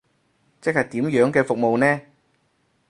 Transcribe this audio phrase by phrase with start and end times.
[0.59, 2.01] 即係點樣嘅服務呢？